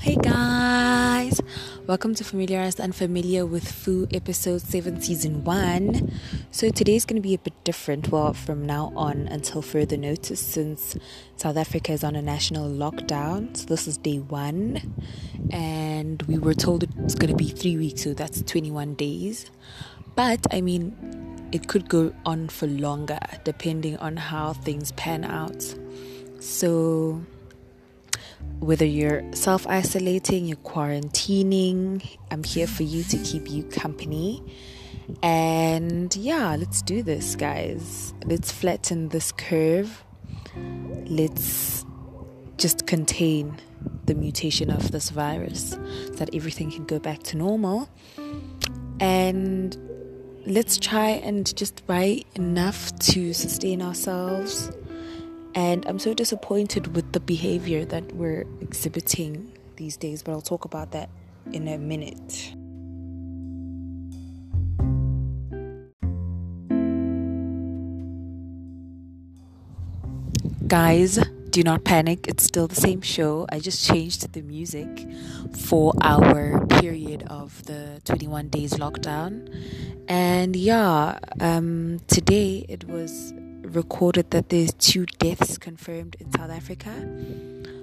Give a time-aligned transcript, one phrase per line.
[0.00, 1.42] Hey guys,
[1.86, 6.10] welcome to Familiarized Unfamiliar with Fu episode 7 season 1.
[6.50, 10.40] So today's going to be a bit different, well, from now on until further notice,
[10.40, 10.96] since
[11.36, 13.54] South Africa is on a national lockdown.
[13.54, 14.80] So this is day 1,
[15.52, 19.50] and we were told it's going to be 3 weeks, so that's 21 days.
[20.16, 20.96] But I mean,
[21.52, 25.62] it could go on for longer depending on how things pan out.
[26.38, 27.20] So
[28.60, 34.42] whether you're self isolating, you're quarantining, I'm here for you to keep you company.
[35.22, 38.14] And yeah, let's do this, guys.
[38.24, 40.04] Let's flatten this curve.
[41.06, 41.84] Let's
[42.58, 43.58] just contain
[44.04, 47.88] the mutation of this virus so that everything can go back to normal.
[49.00, 49.76] And
[50.46, 54.70] let's try and just buy enough to sustain ourselves
[55.54, 60.64] and I'm so disappointed with the behavior that we're exhibiting these days, but I'll talk
[60.64, 61.10] about that
[61.52, 62.54] in a minute.
[70.66, 71.18] Guys,
[71.50, 72.28] do not panic.
[72.28, 73.44] It's still the same show.
[73.50, 75.04] I just changed the music
[75.52, 79.48] for our period of the 21 days lockdown.
[80.06, 86.90] And yeah, um, today it was recorded that there's two deaths confirmed in South Africa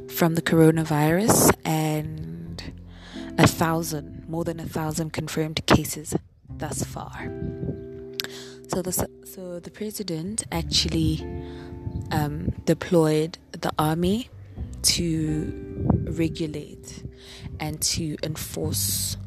[0.09, 2.73] from the coronavirus and
[3.37, 6.15] a thousand, more than a thousand confirmed cases
[6.49, 7.31] thus far.
[8.67, 11.25] So the so the president actually
[12.11, 14.29] um, deployed the army
[14.81, 17.03] to regulate
[17.59, 19.17] and to enforce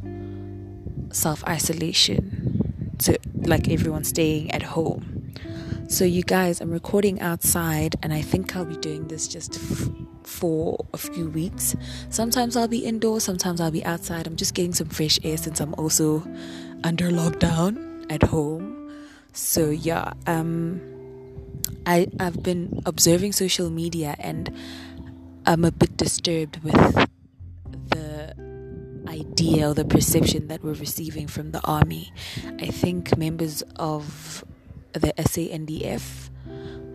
[1.12, 5.19] self isolation, so like everyone staying at home
[5.90, 9.90] so, you guys, I'm recording outside, and I think I'll be doing this just f-
[10.22, 11.74] for a few weeks.
[12.10, 14.28] Sometimes I'll be indoors, sometimes I'll be outside.
[14.28, 16.22] I'm just getting some fresh air since I'm also
[16.84, 18.92] under lockdown at home.
[19.32, 20.80] So, yeah, um,
[21.86, 24.48] I, I've been observing social media, and
[25.44, 27.08] I'm a bit disturbed with
[27.90, 28.36] the
[29.08, 32.12] idea or the perception that we're receiving from the army.
[32.60, 34.44] I think members of
[34.92, 36.30] the SANDF.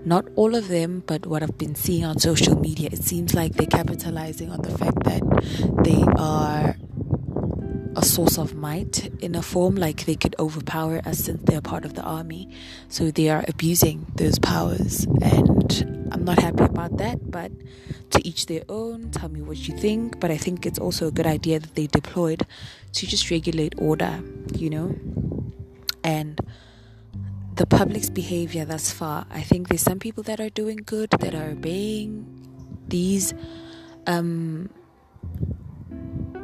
[0.06, 3.53] Not all of them, but what I've been seeing on social media, it seems like
[3.53, 5.23] they're capitalizing on the fact that
[5.83, 6.75] they are
[7.95, 11.85] a source of might in a form, like they could overpower us since they're part
[11.85, 12.50] of the army.
[12.88, 17.31] So they are abusing those powers, and I'm not happy about that.
[17.31, 17.51] But
[18.12, 19.12] to each their own.
[19.12, 20.19] Tell me what you think.
[20.19, 22.45] But I think it's also a good idea that they deployed
[22.94, 24.22] to just regulate order,
[24.53, 24.95] you know,
[26.03, 26.39] and
[27.55, 29.25] the public's behavior thus far.
[29.29, 32.25] I think there's some people that are doing good, that are obeying
[32.88, 33.33] these
[34.07, 34.69] um,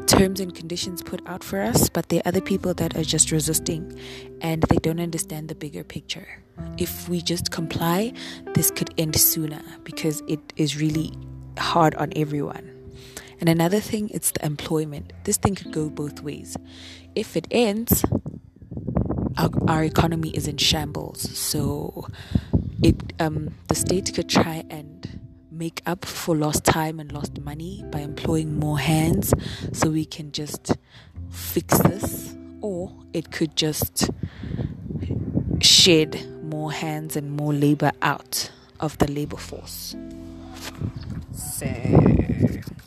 [0.07, 3.31] terms and conditions put out for us, but there are other people that are just
[3.31, 3.99] resisting
[4.41, 6.27] and they don't understand the bigger picture.
[6.77, 8.13] If we just comply,
[8.53, 11.13] this could end sooner because it is really
[11.57, 12.69] hard on everyone.
[13.39, 15.13] And another thing, it's the employment.
[15.23, 16.55] This thing could go both ways.
[17.15, 18.05] If it ends,
[19.37, 21.21] our, our economy is in shambles.
[21.37, 22.07] So
[22.83, 25.19] it um, the state could try and
[25.51, 29.33] make up for lost time and lost money by employing more hands
[29.73, 30.75] so we can just
[31.29, 34.09] fix this or it could just
[35.61, 39.95] shed more hands and more labor out of the labor force.
[41.33, 41.65] So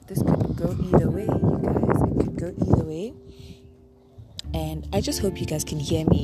[0.06, 2.03] this could go either way you guys.
[2.03, 3.12] It could go either way
[4.54, 6.22] and I just hope you guys can hear me.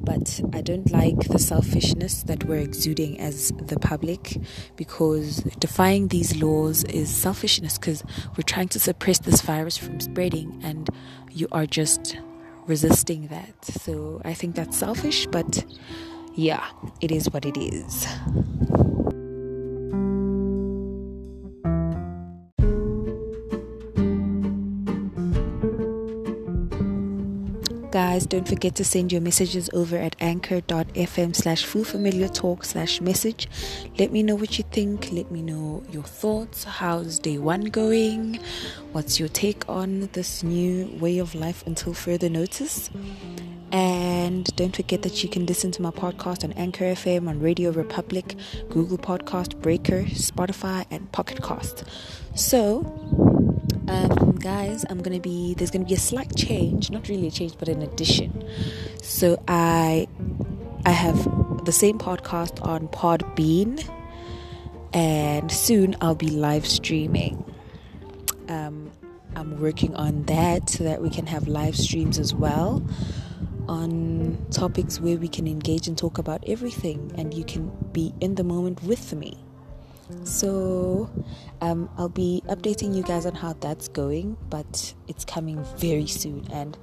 [0.00, 4.38] But I don't like the selfishness that we're exuding as the public
[4.76, 8.02] because defying these laws is selfishness because
[8.36, 10.88] we're trying to suppress this virus from spreading, and
[11.30, 12.16] you are just
[12.66, 13.64] resisting that.
[13.64, 15.64] So I think that's selfish, but
[16.34, 16.64] yeah,
[17.00, 18.06] it is what it is.
[27.96, 33.48] Guys don't forget to send your messages over at anchor.fm slash familiar talk slash message.
[33.98, 35.10] Let me know what you think.
[35.12, 36.64] Let me know your thoughts.
[36.64, 38.38] How's day one going?
[38.92, 42.90] What's your take on this new way of life until further notice?
[43.72, 47.70] And don't forget that you can listen to my podcast on Anchor FM, on Radio
[47.70, 48.36] Republic,
[48.68, 51.84] Google Podcast, Breaker, Spotify, and Pocket Cast.
[52.34, 53.35] So,
[53.88, 57.56] um, guys, I'm gonna be there's gonna be a slight change, not really a change,
[57.58, 58.44] but an addition.
[59.02, 60.08] So I
[60.84, 63.88] I have the same podcast on Podbean,
[64.92, 67.44] and soon I'll be live streaming.
[68.48, 68.90] Um,
[69.34, 72.82] I'm working on that so that we can have live streams as well
[73.68, 78.36] on topics where we can engage and talk about everything and you can be in
[78.36, 79.36] the moment with me.
[80.24, 81.10] So,
[81.60, 86.46] um, I'll be updating you guys on how that's going, but it's coming very soon,
[86.50, 86.76] and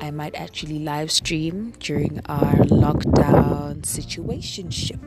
[0.00, 5.00] I might actually live stream during our lockdown situationship.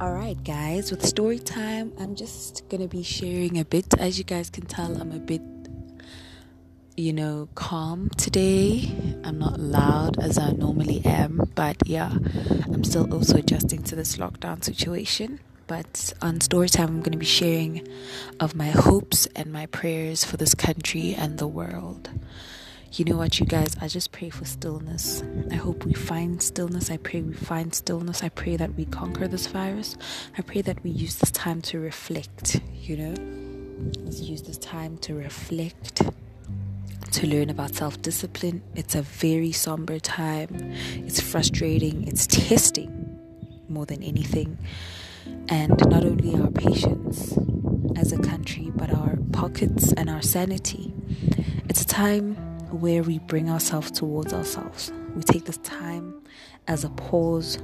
[0.00, 3.86] Alright, guys, with story time, I'm just gonna be sharing a bit.
[3.98, 5.42] As you guys can tell, I'm a bit,
[6.96, 8.90] you know, calm today.
[9.24, 12.12] I'm not loud as I normally am, but yeah,
[12.72, 15.40] I'm still also adjusting to this lockdown situation.
[15.66, 17.86] But on story time, I'm gonna be sharing
[18.40, 22.10] of my hopes and my prayers for this country and the world
[22.98, 25.22] you know what, you guys, I just pray for stillness.
[25.50, 26.90] I hope we find stillness.
[26.90, 28.22] I pray we find stillness.
[28.22, 29.96] I pray that we conquer this virus.
[30.38, 33.14] I pray that we use this time to reflect, you know?
[34.02, 36.02] Let's use this time to reflect,
[37.16, 38.62] to learn about self discipline.
[38.74, 40.48] It's a very somber time,
[40.96, 43.18] it's frustrating, it's testing
[43.70, 44.58] more than anything.
[45.48, 47.34] And not only our patience
[47.96, 50.92] as a country, but our pockets and our sanity.
[51.70, 52.34] It's a time
[52.70, 54.92] where we bring ourselves towards ourselves.
[55.14, 56.22] We take this time
[56.68, 57.56] as a pause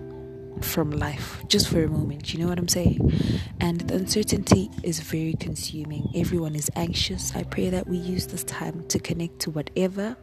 [0.61, 2.33] from life just for a moment.
[2.33, 3.13] You know what I'm saying?
[3.61, 6.11] And the uncertainty is very consuming.
[6.15, 7.35] Everyone is anxious.
[7.35, 10.17] I pray that we use this time to connect to whatever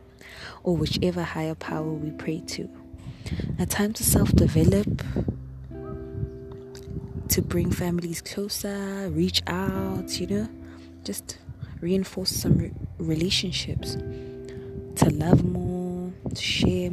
[0.63, 2.69] or whichever higher power we pray to.
[3.59, 5.03] A time to self develop,
[7.29, 10.49] to bring families closer, reach out, you know,
[11.03, 11.37] just
[11.81, 13.95] reinforce some re- relationships
[14.95, 16.88] to love more, to share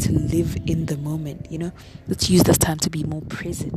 [0.00, 1.50] to live in the moment.
[1.50, 1.72] You know,
[2.06, 3.74] let's use this time to be more present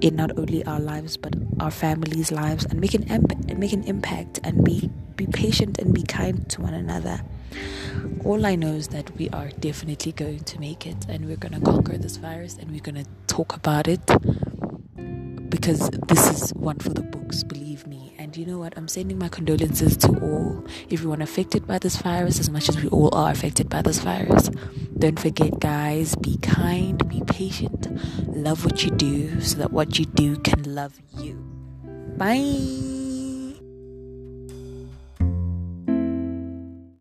[0.00, 3.84] in not only our lives but our families' lives, and make an imp- make an
[3.84, 7.20] impact, and be be patient and be kind to one another.
[8.24, 11.60] All I know is that we are definitely going to make it, and we're gonna
[11.60, 14.00] conquer this virus, and we're gonna talk about it
[15.50, 18.07] because this is one for the books, believe me.
[18.28, 18.76] And you know what?
[18.76, 22.86] I'm sending my condolences to all, everyone affected by this virus, as much as we
[22.90, 24.50] all are affected by this virus.
[24.98, 27.88] Don't forget, guys, be kind, be patient,
[28.36, 31.36] love what you do so that what you do can love you.
[32.18, 32.97] Bye.